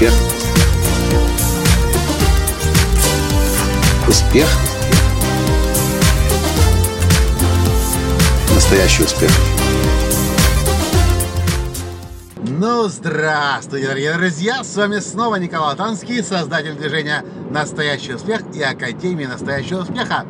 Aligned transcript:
Успех. 0.00 0.14
Успех. 4.08 4.48
Настоящий 8.54 9.02
успех. 9.02 9.30
Ну, 12.48 12.88
здравствуйте, 12.88 13.88
дорогие 13.88 14.14
друзья! 14.14 14.64
С 14.64 14.74
вами 14.74 15.00
снова 15.00 15.36
Николай 15.36 15.76
Танский, 15.76 16.22
создатель 16.22 16.76
движения 16.76 17.22
«Настоящий 17.50 18.14
успех» 18.14 18.40
и 18.54 18.62
Академии 18.62 19.26
«Настоящего 19.26 19.82
успеха». 19.82 20.24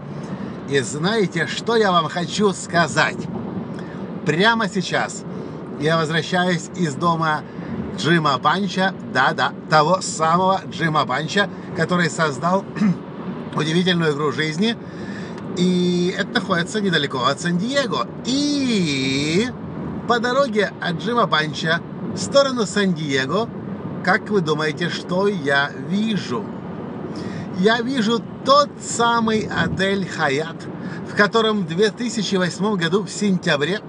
И 0.68 0.80
знаете, 0.80 1.46
что 1.46 1.76
я 1.76 1.92
вам 1.92 2.08
хочу 2.08 2.52
сказать? 2.54 3.18
Прямо 4.26 4.68
сейчас 4.68 5.22
я 5.80 5.96
возвращаюсь 5.96 6.70
из 6.74 6.94
дома 6.94 7.44
Джима 7.96 8.38
Банча, 8.38 8.94
да-да, 9.12 9.52
того 9.68 10.00
самого 10.00 10.60
Джима 10.70 11.04
Банча, 11.04 11.48
который 11.76 12.10
создал 12.10 12.64
удивительную 13.54 14.12
игру 14.12 14.32
жизни. 14.32 14.76
И 15.56 16.14
это 16.16 16.40
находится 16.40 16.80
недалеко 16.80 17.24
от 17.24 17.40
Сан-Диего. 17.40 18.06
И 18.24 19.48
по 20.08 20.18
дороге 20.18 20.72
от 20.80 21.02
Джима 21.02 21.26
Банча 21.26 21.80
в 22.14 22.18
сторону 22.18 22.66
Сан-Диего, 22.66 23.48
как 24.04 24.30
вы 24.30 24.40
думаете, 24.40 24.88
что 24.88 25.28
я 25.28 25.70
вижу? 25.88 26.44
Я 27.58 27.82
вижу 27.82 28.22
тот 28.44 28.70
самый 28.80 29.48
отель 29.48 30.08
«Хаят», 30.08 30.56
в 31.10 31.14
котором 31.14 31.64
в 31.64 31.68
2008 31.68 32.76
году 32.76 33.02
в 33.02 33.10
сентябре 33.10 33.80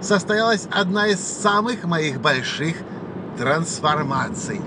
состоялась 0.00 0.68
одна 0.70 1.08
из 1.08 1.18
самых 1.18 1.84
моих 1.84 2.20
больших 2.20 2.76
трансформаций. 3.40 4.60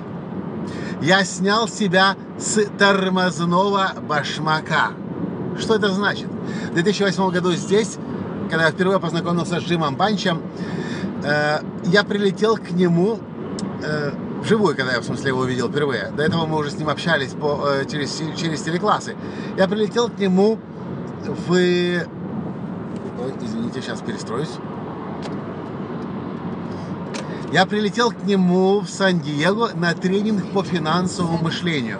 Я 0.99 1.23
снял 1.25 1.67
себя 1.67 2.15
с 2.39 2.59
тормозного 2.79 3.91
башмака. 4.01 4.93
Что 5.59 5.75
это 5.75 5.89
значит? 5.89 6.27
В 6.71 6.73
2008 6.73 7.29
году 7.29 7.51
здесь, 7.51 7.97
когда 8.49 8.65
я 8.65 8.71
впервые 8.71 8.99
познакомился 8.99 9.59
с 9.59 9.63
Джимом 9.63 9.95
Банчем, 9.95 10.41
э, 11.23 11.59
я 11.85 12.03
прилетел 12.03 12.57
к 12.57 12.71
нему 12.71 13.19
э, 13.83 14.11
вживую, 14.41 14.75
когда 14.75 14.93
я, 14.93 15.01
в 15.01 15.03
смысле, 15.03 15.27
его 15.27 15.41
увидел 15.41 15.69
впервые. 15.69 16.11
До 16.17 16.23
этого 16.23 16.47
мы 16.47 16.57
уже 16.57 16.71
с 16.71 16.75
ним 16.79 16.89
общались 16.89 17.33
по, 17.33 17.67
э, 17.67 17.85
через, 17.85 18.19
через 18.35 18.63
телеклассы. 18.63 19.15
Я 19.55 19.67
прилетел 19.67 20.09
к 20.09 20.17
нему 20.17 20.57
в... 21.47 21.51
Ой, 21.51 22.07
извините, 23.39 23.83
сейчас 23.83 24.01
перестроюсь. 24.01 24.57
Я 27.53 27.67
прилетел 27.67 28.09
к 28.09 28.23
нему 28.23 28.79
в 28.79 28.89
Сан-Диего 28.89 29.73
на 29.75 29.93
тренинг 29.93 30.53
по 30.53 30.63
финансовому 30.63 31.37
мышлению. 31.37 31.99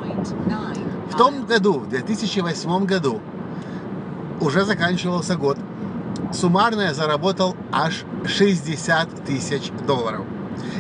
В 1.12 1.16
том 1.16 1.46
году, 1.46 1.74
в 1.74 1.90
2008 1.90 2.86
году, 2.86 3.22
уже 4.42 4.66
заканчивался 4.66 5.36
год. 5.36 5.60
Суммарно 6.32 6.82
я 6.82 6.96
заработал 6.96 7.56
аж 7.72 8.04
60 8.26 9.26
тысяч 9.26 9.70
долларов. 9.86 10.26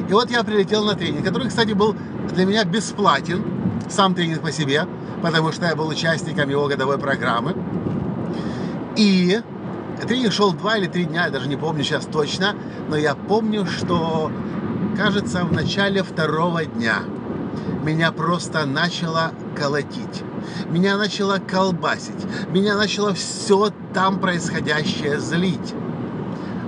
И 0.09 0.11
вот 0.11 0.31
я 0.31 0.43
прилетел 0.43 0.83
на 0.85 0.95
тренинг, 0.95 1.23
который, 1.23 1.49
кстати, 1.49 1.73
был 1.73 1.95
для 2.33 2.45
меня 2.45 2.63
бесплатен, 2.63 3.45
сам 3.91 4.15
тренинг 4.15 4.41
по 4.41 4.51
себе, 4.51 4.87
потому 5.21 5.51
что 5.51 5.67
я 5.67 5.75
был 5.75 5.87
участником 5.87 6.49
его 6.49 6.65
годовой 6.65 6.97
программы. 6.97 7.55
И 8.97 9.39
тренинг 10.07 10.33
шел 10.33 10.51
два 10.51 10.77
или 10.77 10.87
три 10.87 11.05
дня, 11.05 11.25
я 11.25 11.29
даже 11.29 11.47
не 11.47 11.57
помню 11.57 11.83
сейчас 11.83 12.07
точно, 12.07 12.55
но 12.89 12.97
я 12.97 13.13
помню, 13.13 13.67
что 13.67 14.31
кажется, 14.95 15.43
в 15.43 15.51
начале 15.51 16.03
второго 16.03 16.65
дня 16.65 16.99
меня 17.83 18.11
просто 18.11 18.65
начало 18.65 19.31
колотить. 19.57 20.23
Меня 20.69 20.97
начало 20.97 21.37
колбасить. 21.37 22.25
Меня 22.49 22.75
начало 22.75 23.13
все 23.13 23.71
там 23.93 24.19
происходящее 24.19 25.19
злить. 25.19 25.73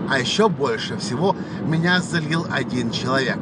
А 0.09 0.19
еще 0.19 0.49
больше 0.49 0.97
всего 0.97 1.35
меня 1.61 1.99
злил 1.99 2.45
один 2.51 2.91
человек. 2.91 3.39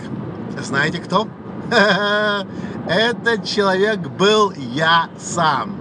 Знаете 0.61 0.99
кто? 0.99 1.27
Этот 2.87 3.45
человек 3.45 3.99
был 3.99 4.51
я 4.51 5.09
сам. 5.19 5.77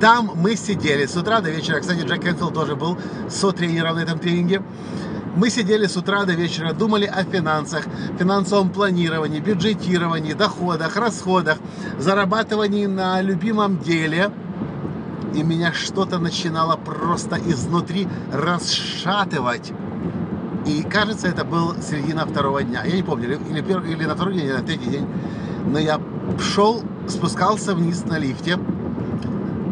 Там 0.00 0.32
мы 0.34 0.56
сидели 0.56 1.06
с 1.06 1.16
утра 1.16 1.40
до 1.40 1.50
вечера. 1.50 1.78
Кстати, 1.80 2.00
Джек 2.00 2.22
Кенфилд 2.22 2.54
тоже 2.54 2.74
был 2.74 2.98
со-тренером 3.28 3.96
на 3.96 4.00
этом 4.00 4.18
тренинге. 4.18 4.62
Мы 5.34 5.48
сидели 5.48 5.86
с 5.86 5.96
утра 5.96 6.24
до 6.24 6.34
вечера, 6.34 6.74
думали 6.74 7.06
о 7.06 7.24
финансах, 7.24 7.86
финансовом 8.18 8.68
планировании, 8.68 9.40
бюджетировании, 9.40 10.34
доходах, 10.34 10.96
расходах, 10.96 11.56
зарабатывании 11.98 12.84
на 12.84 13.20
любимом 13.22 13.78
деле. 13.78 14.30
И 15.34 15.42
меня 15.42 15.72
что-то 15.72 16.18
начинало 16.18 16.76
просто 16.76 17.38
изнутри 17.46 18.06
расшатывать. 18.30 19.72
И 20.66 20.82
кажется, 20.82 21.28
это 21.28 21.44
был 21.46 21.76
середина 21.80 22.26
второго 22.26 22.62
дня. 22.62 22.84
Я 22.84 22.94
не 22.94 23.02
помню, 23.02 23.40
или, 23.48 23.62
первый, 23.62 23.90
или 23.90 24.04
на 24.04 24.14
второй 24.14 24.34
день, 24.34 24.44
или 24.44 24.52
на 24.52 24.62
третий 24.62 24.90
день. 24.90 25.06
Но 25.66 25.78
я 25.78 25.98
шел, 26.38 26.82
спускался 27.08 27.74
вниз 27.74 28.04
на 28.04 28.18
лифте 28.18 28.58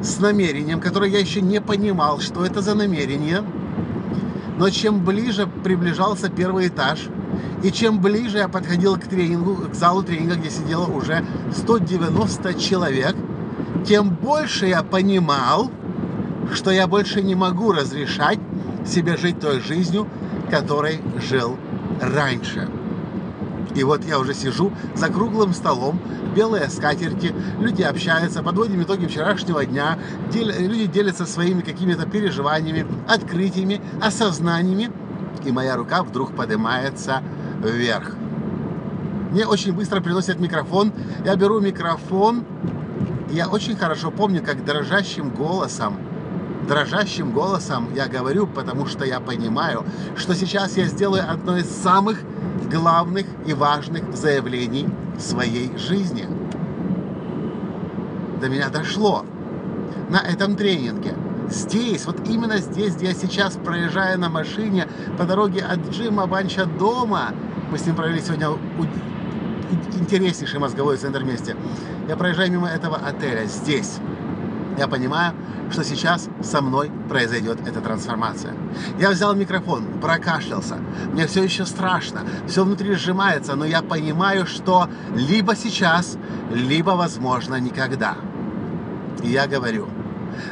с 0.03 0.19
намерением, 0.21 0.81
которое 0.81 1.11
я 1.11 1.19
еще 1.19 1.43
не 1.43 1.61
понимал, 1.61 2.21
что 2.21 2.47
это 2.47 2.63
за 2.63 2.75
намерение– 2.75 3.45
но 4.61 4.69
чем 4.69 5.03
ближе 5.03 5.47
приближался 5.47 6.29
первый 6.29 6.69
этаж, 6.69 7.09
и 7.63 7.73
чем 7.73 7.99
ближе 7.99 8.37
я 8.37 8.49
подходил 8.49 8.97
к 8.97 9.05
тренингу, 9.05 9.55
к 9.55 9.75
залу 9.75 10.03
тренинга, 10.03 10.35
где 10.35 10.51
сидело 10.51 10.85
уже 10.85 11.25
190 11.51 12.55
человек, 12.61 13.17
тем 13.87 14.11
больше 14.11 14.67
я 14.67 14.83
понимал, 14.83 15.71
что 16.53 16.71
я 16.71 16.87
больше 16.87 17.23
не 17.23 17.35
могу 17.35 17.73
разрешать 17.73 18.39
себе 18.87 19.17
жить 19.17 19.41
той 19.41 19.61
жизнью, 19.61 20.07
которой 20.51 21.01
жил 21.27 21.57
раньше. 21.99 22.69
И 23.75 23.85
вот 23.85 24.05
я 24.05 24.19
уже 24.19 24.35
сижу 24.35 24.73
за 24.95 25.09
круглым 25.09 25.55
столом, 25.55 26.01
белые 26.35 26.69
скатерти, 26.69 27.35
люди 27.59 27.83
общаются, 27.83 28.43
подводим 28.43 28.83
итоги 28.83 29.07
вчерашнего 29.07 29.65
дня, 29.65 29.99
люди 30.33 30.87
делятся 30.87 31.27
своими 31.27 31.61
какими-то 31.61 32.07
переживаниями, 32.07 32.87
открытиями, 33.09 33.81
осознаниями, 34.03 34.91
и 35.45 35.53
моя 35.53 35.77
рука 35.77 36.03
вдруг 36.03 36.35
поднимается 36.35 37.23
вверх. 37.63 38.17
Мне 39.31 39.47
очень 39.47 39.73
быстро 39.73 40.01
приносят 40.01 40.41
микрофон, 40.41 40.93
я 41.25 41.37
беру 41.37 41.61
микрофон, 41.61 42.45
и 43.31 43.37
я 43.37 43.49
очень 43.49 43.77
хорошо 43.77 44.11
помню, 44.11 44.43
как 44.43 44.65
дрожащим 44.65 45.31
голосом, 45.31 45.97
дрожащим 46.67 47.31
голосом 47.31 47.89
я 47.95 48.09
говорю, 48.09 48.47
потому 48.49 48.87
что 48.87 49.05
я 49.05 49.21
понимаю, 49.21 49.85
что 50.17 50.35
сейчас 50.35 50.77
я 50.77 50.87
сделаю 50.87 51.31
одно 51.31 51.57
из 51.57 51.71
самых 51.71 52.19
главных 52.71 53.27
и 53.47 53.53
важных 53.53 54.15
заявлений 54.15 54.89
своей 55.19 55.77
жизни. 55.77 56.27
До 58.41 58.49
меня 58.49 58.71
дошло 58.71 59.25
на 60.09 60.19
этом 60.19 60.57
тренинге. 60.57 61.15
Здесь, 61.51 62.07
вот 62.07 62.29
именно 62.29 62.59
здесь, 62.59 62.95
где 62.95 63.07
я 63.07 63.15
сейчас 63.15 63.55
проезжаю 63.55 64.19
на 64.19 64.29
машине 64.29 64.87
по 65.19 65.25
дороге 65.25 65.63
от 65.63 65.91
Джима 65.91 66.27
Банча 66.27 66.65
дома, 66.65 67.35
мы 67.71 67.79
с 67.79 67.87
ним 67.87 67.97
провели 67.97 68.21
сегодня 68.21 68.49
интереснейший 69.99 70.61
мозговой 70.61 70.97
центр 70.97 71.23
вместе. 71.23 71.57
Я 72.09 72.17
проезжаю 72.17 72.53
мимо 72.53 72.69
этого 72.69 72.97
отеля 72.97 73.47
здесь. 73.47 73.99
Я 74.81 74.89
понимаю, 74.89 75.35
что 75.71 75.85
сейчас 75.85 76.31
со 76.43 76.63
мной 76.63 76.91
произойдет 77.11 77.59
эта 77.69 77.83
трансформация. 77.83 78.55
Я 78.99 79.11
взял 79.11 79.35
микрофон, 79.35 79.85
прокашлялся. 80.01 80.77
Мне 81.13 81.27
все 81.27 81.45
еще 81.45 81.67
страшно, 81.67 82.23
все 82.49 82.65
внутри 82.65 82.95
сжимается, 82.95 83.57
но 83.57 83.67
я 83.67 83.83
понимаю, 83.83 84.47
что 84.47 84.89
либо 85.15 85.55
сейчас, 85.55 86.17
либо, 86.51 86.93
возможно, 86.93 87.61
никогда. 87.61 88.17
И 89.23 89.29
я 89.29 89.47
говорю, 89.47 89.87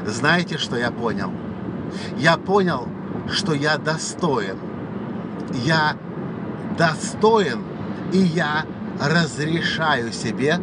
знаете, 0.04 0.58
что 0.58 0.76
я 0.76 0.90
понял? 0.90 1.32
Я 2.18 2.36
понял, 2.36 2.86
что 3.30 3.54
я 3.54 3.78
достоин. 3.78 4.58
Я 5.54 5.96
достоин, 6.76 7.62
и 8.12 8.18
я 8.18 8.66
разрешаю 9.00 10.12
себе 10.12 10.60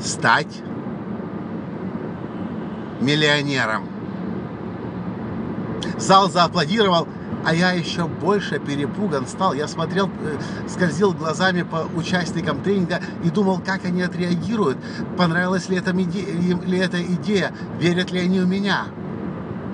стать 0.00 0.64
миллионером. 3.02 3.86
Зал 5.98 6.30
зааплодировал, 6.30 7.06
а 7.44 7.54
я 7.54 7.72
еще 7.72 8.06
больше 8.06 8.58
перепуган 8.58 9.26
стал. 9.26 9.52
Я 9.52 9.68
смотрел, 9.68 10.08
э, 10.08 10.68
скользил 10.68 11.12
глазами 11.12 11.62
по 11.62 11.88
участникам 11.96 12.62
тренинга 12.62 13.00
и 13.24 13.30
думал, 13.30 13.60
как 13.64 13.84
они 13.84 14.02
отреагируют, 14.02 14.78
понравилась 15.16 15.68
ли, 15.68 15.76
это, 15.76 15.92
ли 15.92 16.78
эта 16.78 17.02
идея, 17.02 17.52
верят 17.78 18.12
ли 18.12 18.20
они 18.20 18.40
в 18.40 18.48
меня. 18.48 18.86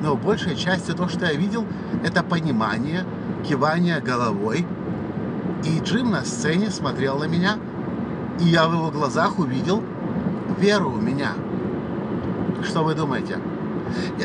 Но 0.03 0.17
большей 0.17 0.57
частью 0.57 0.95
то, 0.95 1.09
что 1.09 1.27
я 1.27 1.33
видел, 1.33 1.67
это 2.05 2.23
понимание, 2.23 3.05
кивание 3.47 4.01
головой. 4.01 4.67
И 5.65 5.81
Джим 5.81 6.11
на 6.11 6.25
сцене 6.25 6.71
смотрел 6.71 7.19
на 7.19 7.25
меня 7.25 7.59
И 8.41 8.45
я 8.45 8.69
в 8.69 8.73
его 8.73 8.93
глазах 8.93 9.41
увидел 9.41 9.83
веру 10.59 10.93
у 10.93 11.01
меня. 11.01 11.33
Что 12.65 12.83
вы 12.83 12.95
думаете? 12.95 13.39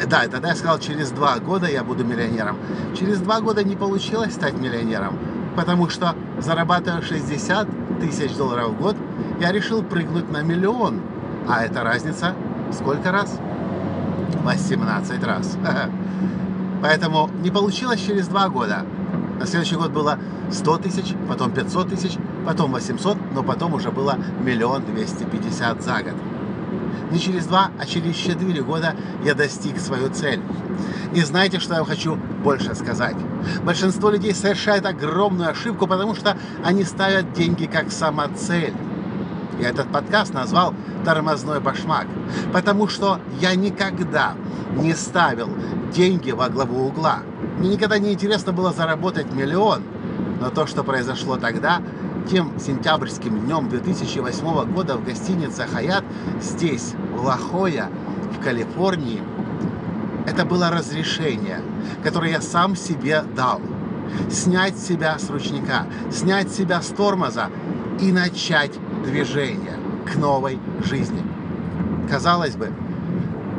Да, 0.07 0.23
тогда 0.27 0.49
я 0.49 0.55
сказал, 0.55 0.79
через 0.79 1.11
два 1.11 1.37
года 1.39 1.67
я 1.67 1.83
буду 1.83 2.03
миллионером. 2.03 2.57
Через 2.97 3.19
два 3.19 3.39
года 3.41 3.63
не 3.63 3.75
получилось 3.75 4.33
стать 4.33 4.53
миллионером, 4.53 5.17
потому 5.55 5.89
что 5.89 6.15
зарабатывая 6.39 7.01
60 7.01 7.67
тысяч 7.99 8.35
долларов 8.35 8.71
в 8.71 8.81
год, 8.81 8.97
я 9.39 9.51
решил 9.51 9.83
прыгнуть 9.83 10.31
на 10.31 10.41
миллион. 10.41 11.01
А 11.47 11.63
это 11.63 11.83
разница 11.83 12.35
сколько 12.71 13.11
раз? 13.11 13.39
18 14.43 15.23
раз. 15.23 15.57
Поэтому 16.81 17.29
не 17.41 17.49
получилось 17.49 18.01
через 18.01 18.27
два 18.27 18.49
года. 18.49 18.85
На 19.39 19.45
следующий 19.45 19.75
год 19.75 19.91
было 19.91 20.19
100 20.51 20.77
тысяч, 20.79 21.15
потом 21.27 21.51
500 21.51 21.89
тысяч, 21.89 22.17
потом 22.45 22.71
800, 22.73 23.17
но 23.33 23.43
потом 23.43 23.73
уже 23.73 23.91
было 23.91 24.17
миллион 24.41 24.83
двести 24.83 25.23
пятьдесят 25.23 25.81
за 25.81 26.03
год. 26.03 26.13
Не 27.11 27.19
через 27.19 27.45
два, 27.45 27.71
а 27.79 27.85
через 27.85 28.15
четыре 28.15 28.61
года 28.61 28.95
я 29.23 29.33
достиг 29.33 29.79
свою 29.79 30.09
цель. 30.09 30.41
И 31.13 31.21
знаете, 31.21 31.59
что 31.59 31.75
я 31.75 31.83
хочу 31.83 32.15
больше 32.43 32.73
сказать? 32.75 33.15
Большинство 33.63 34.09
людей 34.09 34.33
совершает 34.33 34.85
огромную 34.85 35.49
ошибку, 35.49 35.85
потому 35.87 36.15
что 36.15 36.37
они 36.63 36.83
ставят 36.83 37.33
деньги 37.33 37.65
как 37.65 37.91
самоцель. 37.91 38.73
Я 39.59 39.69
этот 39.69 39.91
подкаст 39.91 40.33
назвал 40.33 40.73
«Тормозной 41.05 41.59
башмак», 41.59 42.07
потому 42.51 42.87
что 42.87 43.19
я 43.39 43.55
никогда 43.55 44.33
не 44.75 44.95
ставил 44.95 45.49
деньги 45.93 46.31
во 46.31 46.49
главу 46.49 46.87
угла. 46.87 47.19
Мне 47.59 47.69
никогда 47.69 47.99
не 47.99 48.13
интересно 48.13 48.51
было 48.51 48.73
заработать 48.73 49.31
миллион, 49.31 49.83
но 50.41 50.49
то, 50.49 50.65
что 50.65 50.83
произошло 50.83 51.37
тогда, 51.37 51.81
тем 52.29 52.59
сентябрьским 52.59 53.39
днем 53.45 53.69
2008 53.69 54.73
года 54.73 54.97
в 54.97 55.03
гостинице 55.03 55.65
«Хаят» 55.71 56.03
здесь, 56.41 56.93
в 57.15 57.25
Лахоя, 57.25 57.89
в 58.37 58.43
Калифорнии, 58.43 59.21
это 60.25 60.45
было 60.45 60.69
разрешение, 60.69 61.61
которое 62.03 62.31
я 62.31 62.41
сам 62.41 62.75
себе 62.75 63.23
дал. 63.35 63.61
Снять 64.29 64.77
себя 64.77 65.17
с 65.17 65.29
ручника, 65.29 65.87
снять 66.11 66.51
себя 66.51 66.81
с 66.81 66.87
тормоза 66.87 67.49
и 67.99 68.11
начать 68.11 68.71
движение 69.03 69.77
к 70.05 70.15
новой 70.15 70.59
жизни. 70.83 71.21
Казалось 72.09 72.55
бы, 72.55 72.69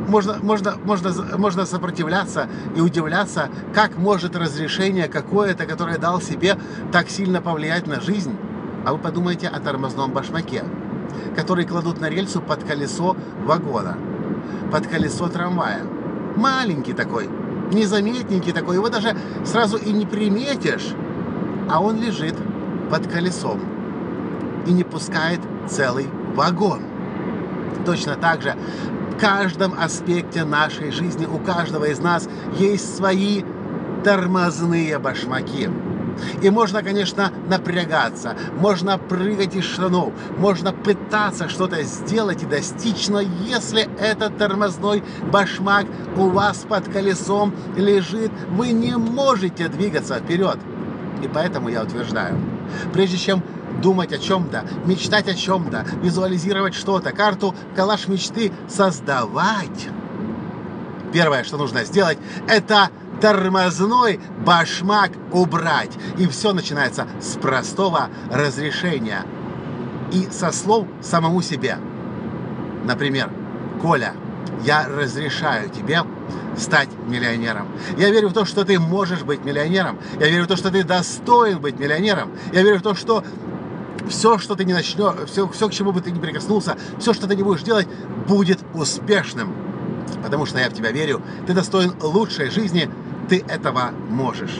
можно, 0.07 0.37
можно, 0.41 0.75
можно, 0.83 1.11
можно 1.37 1.65
сопротивляться 1.65 2.47
и 2.75 2.81
удивляться, 2.81 3.49
как 3.73 3.97
может 3.97 4.35
разрешение 4.35 5.07
какое-то, 5.07 5.65
которое 5.65 5.97
дал 5.97 6.21
себе, 6.21 6.57
так 6.91 7.09
сильно 7.09 7.41
повлиять 7.41 7.87
на 7.87 7.99
жизнь. 7.99 8.35
А 8.85 8.93
вы 8.93 8.99
подумайте 8.99 9.47
о 9.47 9.59
тормозном 9.59 10.11
башмаке, 10.11 10.63
который 11.35 11.65
кладут 11.65 11.99
на 11.99 12.07
рельсу 12.07 12.39
под 12.39 12.63
колесо 12.63 13.17
вагона, 13.43 13.97
под 14.71 14.85
колесо 14.85 15.27
трамвая. 15.27 15.81
Маленький 16.35 16.93
такой, 16.93 17.27
незаметненький 17.71 18.53
такой, 18.53 18.75
его 18.75 18.89
даже 18.89 19.17
сразу 19.43 19.77
и 19.77 19.91
не 19.91 20.05
приметишь, 20.05 20.93
а 21.67 21.81
он 21.81 21.99
лежит 21.99 22.35
под 22.91 23.07
колесом 23.07 23.59
и 24.67 24.71
не 24.71 24.83
пускает 24.83 25.39
целый 25.67 26.07
вагон. 26.35 26.81
Точно 27.87 28.15
так 28.15 28.43
же 28.43 28.55
в 29.15 29.19
каждом 29.19 29.73
аспекте 29.79 30.43
нашей 30.43 30.91
жизни 30.91 31.25
у 31.25 31.39
каждого 31.39 31.85
из 31.85 31.99
нас 31.99 32.29
есть 32.59 32.95
свои 32.95 33.41
тормозные 34.03 34.99
башмаки. 34.99 35.69
И 36.41 36.49
можно, 36.49 36.83
конечно, 36.83 37.31
напрягаться, 37.47 38.35
можно 38.57 38.97
прыгать 38.97 39.55
из 39.55 39.65
штанов, 39.65 40.13
можно 40.37 40.71
пытаться 40.71 41.49
что-то 41.49 41.83
сделать 41.83 42.43
и 42.43 42.45
достичь, 42.45 43.07
но 43.07 43.19
если 43.19 43.89
этот 43.99 44.37
тормозной 44.37 45.03
башмак 45.31 45.85
у 46.17 46.29
вас 46.29 46.65
под 46.67 46.87
колесом 46.91 47.53
лежит, 47.75 48.31
вы 48.51 48.71
не 48.71 48.97
можете 48.97 49.67
двигаться 49.67 50.15
вперед. 50.15 50.57
И 51.23 51.27
поэтому 51.27 51.69
я 51.69 51.83
утверждаю, 51.83 52.39
прежде 52.93 53.17
чем 53.17 53.43
думать 53.81 54.13
о 54.13 54.17
чем-то, 54.17 54.63
мечтать 54.85 55.27
о 55.27 55.33
чем-то, 55.33 55.85
визуализировать 56.01 56.75
что-то, 56.75 57.11
карту 57.11 57.55
калаш 57.75 58.07
мечты 58.07 58.51
создавать. 58.67 59.89
Первое, 61.13 61.43
что 61.43 61.57
нужно 61.57 61.85
сделать, 61.85 62.17
это 62.47 62.89
тормозной 63.21 64.19
башмак 64.45 65.11
убрать. 65.31 65.91
И 66.17 66.27
все 66.27 66.53
начинается 66.53 67.07
с 67.21 67.37
простого 67.37 68.09
разрешения 68.31 69.23
и 70.11 70.27
со 70.31 70.51
слов 70.51 70.87
самому 71.01 71.41
себе. 71.41 71.77
Например, 72.85 73.29
Коля, 73.81 74.13
я 74.63 74.87
разрешаю 74.87 75.69
тебе 75.69 76.01
стать 76.57 76.89
миллионером. 77.07 77.67
Я 77.97 78.09
верю 78.09 78.29
в 78.29 78.33
то, 78.33 78.45
что 78.45 78.63
ты 78.63 78.79
можешь 78.79 79.23
быть 79.23 79.43
миллионером. 79.43 79.99
Я 80.19 80.29
верю 80.29 80.45
в 80.45 80.47
то, 80.47 80.55
что 80.55 80.71
ты 80.71 80.83
достоин 80.83 81.59
быть 81.59 81.79
миллионером. 81.79 82.31
Я 82.53 82.63
верю 82.63 82.79
в 82.79 82.81
то, 82.81 82.95
что 82.95 83.23
все, 84.07 84.37
что 84.37 84.55
ты 84.55 84.65
не 84.65 84.73
начнешь, 84.73 85.15
все, 85.27 85.47
все, 85.49 85.67
к 85.67 85.71
чему 85.71 85.91
бы 85.91 86.01
ты 86.01 86.11
не 86.11 86.19
прикоснулся, 86.19 86.77
все, 86.99 87.13
что 87.13 87.27
ты 87.27 87.35
не 87.35 87.43
будешь 87.43 87.63
делать, 87.63 87.87
будет 88.27 88.59
успешным. 88.73 89.53
Потому 90.23 90.45
что 90.45 90.59
я 90.59 90.69
в 90.69 90.73
тебя 90.73 90.91
верю, 90.91 91.21
ты 91.47 91.53
достоин 91.53 91.93
лучшей 92.01 92.49
жизни, 92.49 92.89
ты 93.27 93.43
этого 93.47 93.91
можешь. 94.09 94.59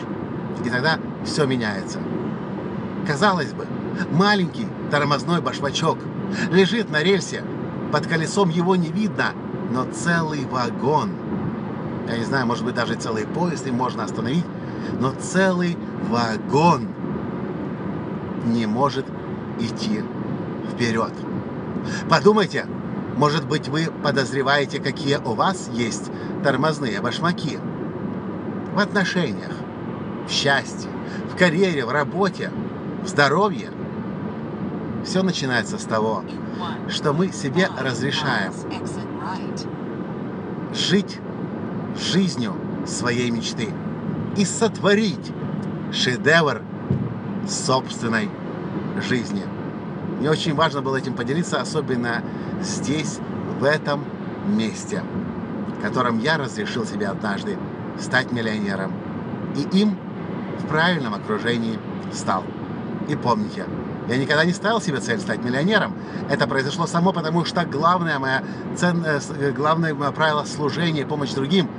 И 0.65 0.69
тогда 0.69 0.99
все 1.23 1.45
меняется. 1.45 1.99
Казалось 3.07 3.53
бы, 3.53 3.67
маленький 4.11 4.67
тормозной 4.89 5.41
башмачок 5.41 5.97
лежит 6.51 6.89
на 6.89 7.03
рельсе, 7.03 7.43
под 7.91 8.07
колесом 8.07 8.49
его 8.49 8.75
не 8.75 8.89
видно, 8.89 9.31
но 9.71 9.85
целый 9.85 10.45
вагон, 10.45 11.11
я 12.09 12.17
не 12.17 12.25
знаю, 12.25 12.47
может 12.47 12.65
быть 12.65 12.75
даже 12.75 12.95
целый 12.95 13.25
поезд 13.25 13.67
им 13.67 13.75
можно 13.75 14.03
остановить, 14.03 14.45
но 14.99 15.11
целый 15.11 15.77
вагон 16.09 16.87
не 18.45 18.65
может 18.65 19.05
идти 19.59 20.03
вперед. 20.73 21.13
Подумайте, 22.09 22.65
может 23.17 23.47
быть 23.47 23.69
вы 23.69 23.87
подозреваете, 24.03 24.79
какие 24.79 25.17
у 25.17 25.33
вас 25.33 25.69
есть 25.73 26.11
тормозные 26.43 27.01
башмаки 27.01 27.59
в 28.75 28.79
отношениях, 28.79 29.53
в 30.27 30.31
счастье, 30.31 30.89
в 31.31 31.37
карьере, 31.37 31.85
в 31.85 31.91
работе, 31.91 32.51
в 33.03 33.07
здоровье. 33.07 33.69
Все 35.05 35.23
начинается 35.23 35.77
с 35.77 35.83
того, 35.83 36.23
что 36.89 37.13
мы 37.13 37.31
себе 37.31 37.69
разрешаем 37.79 38.51
жить 40.73 41.19
жизнью 41.97 42.53
своей 42.85 43.31
мечты 43.31 43.69
и 44.35 44.43
сотворить 44.43 45.31
шедевр 45.93 46.61
собственной 47.47 48.29
жизни. 49.07 49.43
Мне 50.19 50.29
очень 50.29 50.53
важно 50.53 50.81
было 50.81 50.97
этим 50.97 51.13
поделиться, 51.13 51.61
особенно 51.61 52.21
здесь, 52.61 53.19
в 53.59 53.63
этом 53.63 54.03
месте, 54.47 55.01
в 55.77 55.81
котором 55.81 56.19
я 56.19 56.37
разрешил 56.37 56.85
себе 56.85 57.07
однажды 57.07 57.57
стать 57.99 58.31
миллионером. 58.31 58.91
И 59.55 59.79
им 59.79 59.97
в 60.59 60.67
правильном 60.67 61.13
окружении 61.13 61.79
стал. 62.13 62.43
И 63.07 63.15
помните, 63.15 63.65
я 64.07 64.17
никогда 64.17 64.45
не 64.45 64.53
ставил 64.53 64.81
себе 64.81 64.99
цель 64.99 65.19
стать 65.19 65.43
миллионером. 65.43 65.93
Это 66.29 66.47
произошло 66.47 66.85
само 66.87 67.11
потому, 67.11 67.45
что 67.45 67.65
главное 67.65 68.19
мое, 68.19 68.43
ценное, 68.75 69.19
главное 69.55 69.93
мое 69.93 70.11
правило 70.11 70.43
служения, 70.43 71.05
помощь 71.05 71.31
другим. 71.31 71.69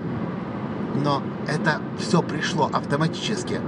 Но 0.94 1.22
это 1.46 1.80
все 1.98 2.22
пришло 2.22 2.70
автоматически, 2.72 3.60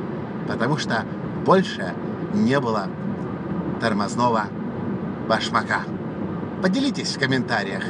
потому 0.49 0.79
что 0.79 1.05
больше 1.45 1.95
не 2.35 2.59
было 2.59 2.89
тормозного 3.81 4.45
башмака. 5.29 5.83
Поделитесь 6.63 7.15
в 7.15 7.21
комментариях, 7.21 7.85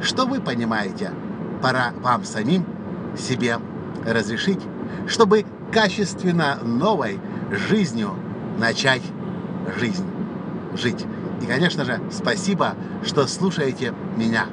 что 0.00 0.26
вы 0.26 0.40
понимаете. 0.40 1.10
Пора 1.62 1.92
вам 2.02 2.24
самим 2.24 2.66
себе 3.18 3.58
разрешить, 4.06 4.60
чтобы 5.06 5.44
качественно 5.72 6.58
новой 6.62 7.20
жизнью 7.68 8.14
начать 8.58 9.02
жизнь 9.78 10.04
жить. 10.76 11.04
И, 11.42 11.46
конечно 11.46 11.84
же, 11.84 12.00
спасибо, 12.10 12.74
что 13.04 13.26
слушаете 13.26 13.92
меня. 14.16 14.46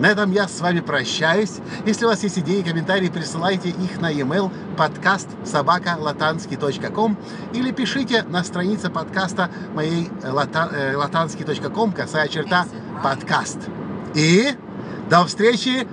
На 0.00 0.08
этом 0.08 0.32
я 0.32 0.48
с 0.48 0.60
вами 0.60 0.80
прощаюсь. 0.80 1.58
Если 1.86 2.04
у 2.04 2.08
вас 2.08 2.22
есть 2.22 2.38
идеи, 2.38 2.62
комментарии, 2.62 3.08
присылайте 3.08 3.68
их 3.68 4.00
на 4.00 4.10
e-mail 4.10 4.50
подкаст 4.76 5.28
собака 5.44 5.96
латанский.ком 5.98 7.16
или 7.52 7.70
пишите 7.70 8.22
на 8.24 8.42
странице 8.44 8.90
подкаста 8.90 9.50
моей 9.74 10.10
латанский.ком 10.24 11.92
косая 11.92 12.28
черта 12.28 12.66
подкаст. 13.02 13.58
И 14.14 14.48
до 15.08 15.24
встречи 15.26 15.86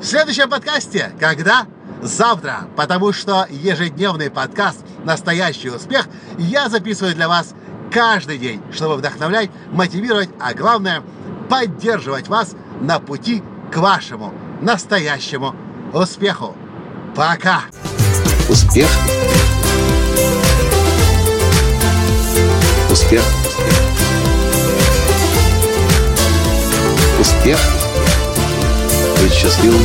в 0.00 0.04
следующем 0.04 0.50
подкасте, 0.50 1.12
когда 1.18 1.66
завтра, 2.02 2.66
потому 2.76 3.12
что 3.12 3.46
ежедневный 3.50 4.30
подкаст 4.30 4.84
«Настоящий 5.04 5.70
успех» 5.70 6.08
я 6.38 6.68
записываю 6.68 7.14
для 7.14 7.28
вас 7.28 7.54
каждый 7.90 8.38
день, 8.38 8.62
чтобы 8.72 8.96
вдохновлять, 8.96 9.50
мотивировать, 9.72 10.30
а 10.40 10.54
главное 10.54 11.02
поддерживать 11.48 12.28
вас 12.28 12.54
на 12.80 12.98
пути 13.00 13.42
к 13.72 13.76
вашему 13.76 14.32
настоящему 14.60 15.54
успеху. 15.92 16.56
Пока! 17.14 17.62
Успех! 18.48 18.88
Успех! 22.90 23.22
Успех! 27.20 27.58
Быть 29.20 29.32
счастливым, 29.32 29.84